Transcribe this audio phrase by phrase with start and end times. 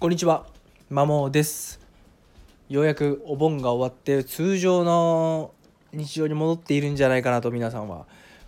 [0.00, 0.46] こんにちは、
[0.88, 1.78] マモです。
[2.70, 5.52] ようやくお盆が終わって通常の
[5.92, 8.06] 日常に戻っているんじゃないかなと皆さんは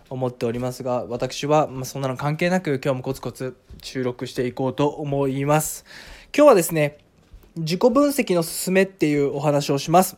[0.09, 5.85] 思っておりますが、私はまそんなの関係なく今日もコツコツ収録していこうと思います。
[6.35, 6.97] 今日はですね、
[7.55, 10.17] 自己分析のすすめっていうお話をします。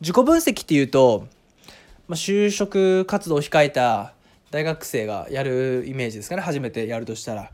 [0.00, 1.26] 自己分析っていうと、
[2.06, 4.12] ま、就職活動を控えた
[4.52, 7.50] 大学生がやるイメージですかね初めてやるとしたら、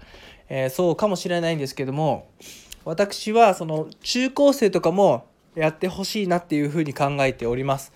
[0.55, 2.29] えーそうかもしれないんですけども
[2.85, 7.93] 私はその中高生とかもやってほしいなっていうふうに考えております。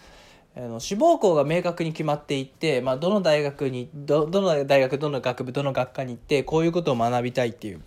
[0.57, 7.83] あの志望校が明確に決まっていって、まあ、どの大学にどの大学どの学部どの学科に行ってこういうことを学びたいっていう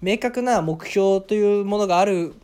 [0.00, 2.34] 明確な目標というものがある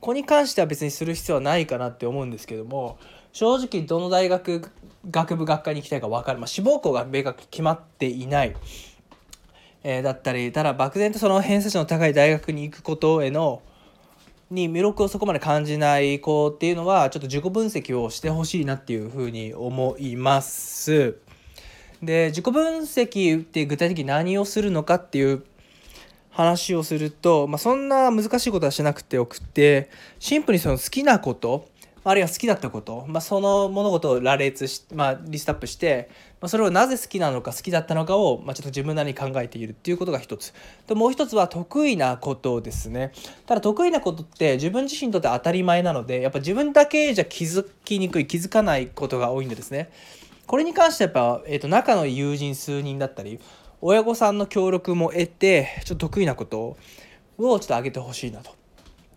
[0.00, 2.98] 子に関しては別にする必要はないかなって思うんですけども
[3.32, 4.68] 正直どの大学
[5.08, 8.56] 学部学科に行きたいか分かる、まあ、志望校が明確に決まっていない、
[9.84, 13.62] えーだったりただ漠然とその偏差値の高い大学に行くことへの
[14.50, 21.16] に魅力をそこまで感じない子っていうのはちょっと自己分析をしてほしいなっていうふうに思います。
[22.02, 25.44] で自己分析って具体的に何をするのかっていう
[26.30, 31.68] 話をすると、まあ、そんな難しいことはしなくてよくてシンプルにその好きなこと
[32.06, 40.52] あるいは好きだったこと、まあ、その物事を羅列し、まあ、リストアップして、まあ、それをなぜ好きなのか好きだったのかを、まあ、ちょっと自分なりに考えているっていうことが一つ。
[40.86, 43.12] でもう一つは得意なことですね。
[43.46, 49.90] ただ得意なことって自分自身にとって当たり前なのでやっぱ自分だけじゃ気づきにくい気づかないことが多いんでですね。
[50.46, 53.40] これに関してはやっぱ、えー、と仲の友人数人だったり
[53.80, 56.76] 親御さんの協力も得てちょっと得意なことを
[57.38, 58.63] ちょっと上げてほしいなと。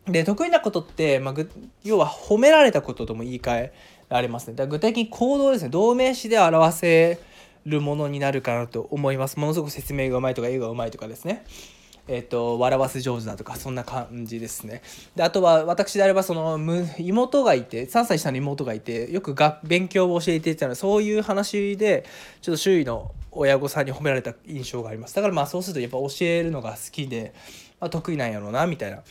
[0.07, 1.35] で得意なことって、まあ、
[1.83, 3.73] 要は褒められたこととも言い換え
[4.09, 4.53] られますね。
[4.53, 7.19] だから具体的に行動ですね同名詞で表せ
[7.65, 9.37] るものになるかなと思います。
[9.37, 11.43] ものすごく説明がうまいとか絵がうまいとかですね。
[12.07, 14.81] えっと笑わせ上手だとかそんな感じですね。
[15.15, 16.57] であとは私であればその
[16.99, 22.05] 妹がいて3歳下の妹がいてよくが勉強を教えていたのでそういう話で
[22.41, 27.33] ちょっと周囲の親御さんに褒められた印象がありますだからまあそうするとやっぱ教えるのが好きで、
[27.79, 29.03] まあ、得意なんやろうなみたいな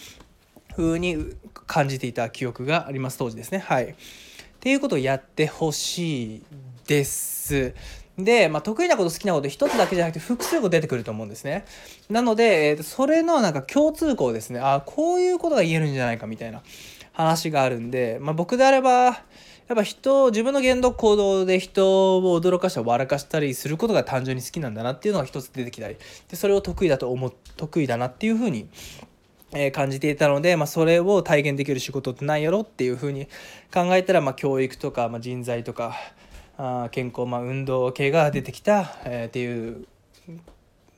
[0.76, 1.34] 風に
[1.66, 3.84] 感じていた記憶があります当時ですねはい。
[3.86, 3.94] っ
[4.60, 6.42] ていうことをやってほしい
[6.86, 7.74] です。
[8.18, 11.64] で、まあ、得意なこと好きなこと一つだけじゃなくて複数個出てくると思うんですね。
[12.08, 16.62] なので、えーそれのなんか共通項ですねあこういうことが言えるんじゃないかみたいな
[17.12, 19.22] 話があるんで、まあ、僕であれば
[19.68, 25.96] やっぱ人自分の言動行動で人を驚かしたり笑かしたりすることが単純に好きなんだなっていうのが一つ出てきたり
[26.28, 28.68] でそれを得意だと思う得意だなっていうふうに
[29.52, 33.26] えー感じていたので、まあ、それを体現できる仕事って何やろっていうふうに
[33.72, 35.94] 考えたら、まあ、教育とか、まあ、人材とか
[36.58, 39.86] あ健康、まあ、運動系が出てきた、えーっていう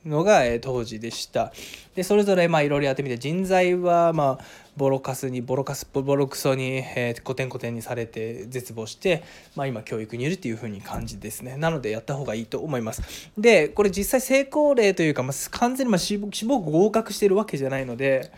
[0.09, 1.53] のが、え当時でした。
[1.95, 4.45] でそれぞれまあいろいろやってみて人材はまあ
[4.77, 9.23] ボロカスにボロカスボロクソに、えー、コテンコテンにされて絶望して、
[9.55, 11.57] まあ、今教育にいるっていう風に感じですね。
[11.57, 13.29] なのでやった方がいいと思います。
[13.37, 18.31] でこれ実際成功例というか、まあ、完全にまあ志望合格してるわけじゃないので、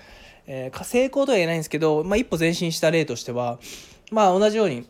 [0.48, 3.60] えー成功とは言えないんですけど、まあ、一歩前進した例としては
[4.12, 4.86] まあ同じように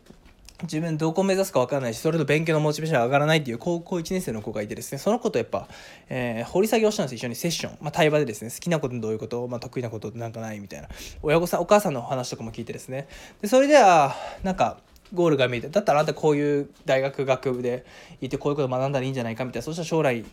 [0.64, 5.68] 自分どこを目指すか分からないしそれと勉強のモチベーションが上がらないっていう高校1年生の子がいてですねその子とやっぱ、
[6.10, 10.90] えー掘り下げをしたんですよ一緒にセッション、まあ、対話でですね好きなことどういうこと、まあ、得意なことなんかないみたいな。
[11.22, 13.08] 親御さんお母さんの話とかも聞いてですね。
[13.42, 14.78] でそれではなんか
[15.14, 17.86] ゴールが見えてだったらあなたこういう大学学部で
[18.22, 20.24] いてこういうこと学んだらいいんじゃないかみたいなそしたら将来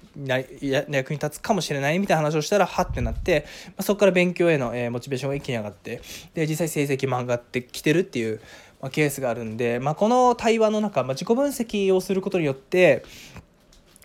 [0.61, 6.01] 役に立つかもしれないみたいな話をしたらはってなって、まあ、そこから勉強への、えーモチベーションが一気に上がって
[6.35, 8.41] で実際成績も上がってきてるっていう、
[8.81, 13.05] まあ、ケースがあるんで、まあ、この対話の中、まあ、自己分析をすることによって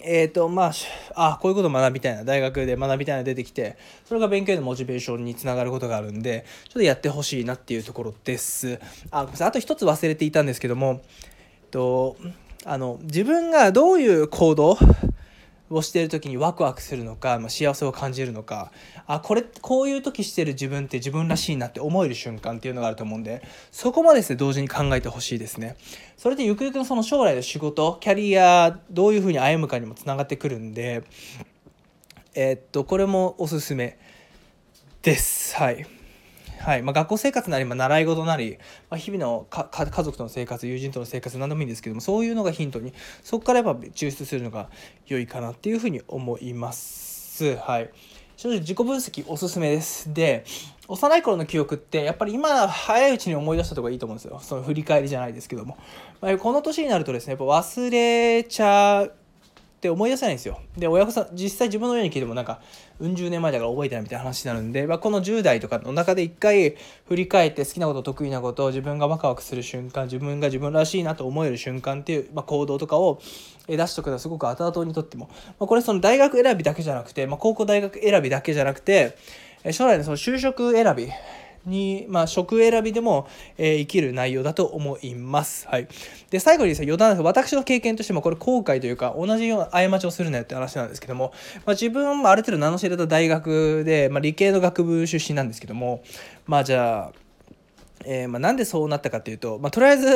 [0.06, 0.74] えーとまあ
[1.16, 8.80] あこういうこと学びたいな大学で学びたいな出てきてそれが勉強へのモチベーションにつながることがあるんでちょっとやってほしいなっていうところです。
[9.12, 9.48] あごめんなさい。
[9.48, 11.02] あと一つ忘れていたんですけども、
[11.62, 12.18] えっと、
[12.66, 14.78] あの自分がどういう行動
[15.76, 18.72] をしている時にワクワクするのか、まあ、幸せを感じるのか。
[19.08, 23.42] あこれこういう時してる自分って自分らしいなって思える瞬間っていうのがあると思うんで
[23.72, 25.76] そこもですね同時に考えてほしいですね。
[26.18, 31.04] それでゆくゆくのその将来の仕事キャリアどういうふうに歩むかにもつながってくるんで
[32.36, 33.98] えーっとこれもおすすめ
[35.02, 35.56] です。
[35.58, 36.03] はい。
[36.64, 38.58] はいまあ、学校生活なり、まあ、習い事なり、
[38.90, 44.70] まあ、日々の家族との生活友人との生活何でもいいんですけどもそういうのがヒントにそこからやっぱ抽出するのが
[45.06, 47.58] 良いかなっていうふうに思います。
[47.58, 47.90] はい
[48.36, 50.12] 正直自己分析おすすめです。
[50.14, 50.44] で
[50.88, 55.78] 幼い頃の記憶ってやっぱり今早いうちに思い出した方がいいと思うんですよその振り返りじゃないですけども、
[56.20, 59.14] まあ、この年になるとですねやっぱ忘れちゃう
[59.84, 60.62] って思い出せないんですよ。
[60.78, 62.62] で親御さん実際自分の親に聞いてもなんか
[63.02, 73.20] うん十年前だから覚えてないみたいな話になるんで、まあ、この10代とかの中で一回振り返って好きなこと得意なこと自分がワクワクする瞬間自分が自分らしいなと思える瞬間っていう、まあ、行動とかを
[73.68, 75.28] 出しとくのはすごく後々にとっても、
[75.60, 79.18] まあ、これその大学選びだけじゃなくて、まあ、高校大学選びだけじゃなくて
[79.72, 81.10] 将来のその就職選び
[81.66, 83.28] に、まあ、職選びでも、
[83.58, 85.68] えー、生きる内容だと思います。
[85.68, 85.88] はい。
[86.30, 91.34] で、最後にですね、余談です私の経験としても、これ後悔というか、同じような過ちをするなよって話なんですけども、
[91.66, 96.04] まあ、自分もある程度名の知れた大学で、まあ、理系の学部出身なんですけども、
[96.46, 97.24] まあ、じゃあ、
[98.06, 100.08] えー、まあ、なんでそうなったかというと、まあ、とりあえず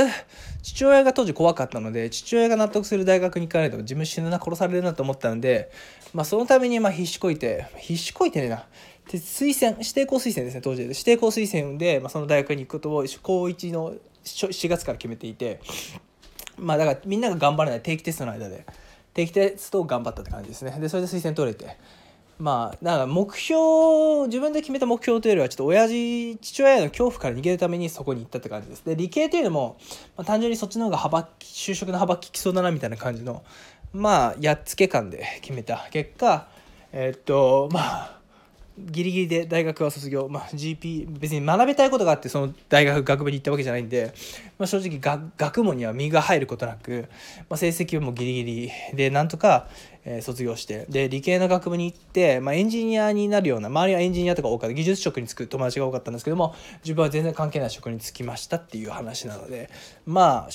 [0.61, 5.71] 父親が当時怖かったので父親が納得する大学に行かないと自分死ぬな殺されるなと思ったので、
[6.13, 8.65] まあ、そのためにま必死こいて必死こいてねな
[9.11, 10.89] で推薦指定校推薦ですね当時で。
[10.89, 15.61] 指定校推薦で、まあ、その大学に行くことを高1の4月から決めていて
[16.57, 18.65] まあだからみんなが頑張らない定期テストの間で。
[19.17, 20.77] 定期テストを頑張ったって感じですね。
[20.79, 21.77] でそれで推薦取れて。
[22.37, 28.83] まあだから目標自分で決めた目標というよりはちょっと親父父親への恐怖から逃げるためにそこに行ったって感じです。
[28.85, 29.77] で理系というのも、
[30.15, 33.43] まあ、単純にそっちの方が幅就職の幅利きそうだなみたいな感じの
[33.91, 36.47] まあやっつけ感で決めた結果
[36.91, 38.16] えー、っとまあ
[38.77, 44.13] ギリギリで大学は卒業、まあ、GP 別に学びたいことがあってその大学学部に行ったわけじゃないんで、
[44.59, 44.99] まあ、正直
[45.37, 47.07] 学問には身が入ることなく、
[47.49, 49.67] まあ、成績もギリギリでなんとか、
[50.05, 56.53] えー、卒業してで理系の学部に行って、まあ、エンジニアになるような周りはエンジニアとか多かった技術職に就く友達が多かったんですけども
[56.83, 59.69] 自分は全然関係ない職に就きましたっていう話なので
[60.05, 60.51] まあ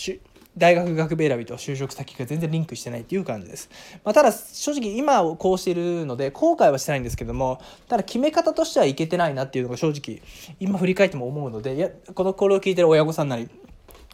[0.57, 3.71] 大学学部選びと就職先が全然リンクしてないっていう感じです。
[4.05, 10.23] まあ、ただ正直今こうしてるので後悔はしてないんですけどもただ決め方としてはいけてないなっていうのが正直
[10.61, 13.49] 今振り返っても思うのでいやこのこれを聞いてる親御さんなり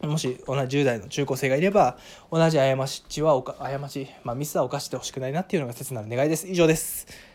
[0.02, 1.98] もし同じ10代の中高生がいれば
[2.30, 6.46] 同じ過ちは過ち、まあ、ミスは犯してほしくないなっていうのが切なる願いです。
[6.46, 7.27] 以上です。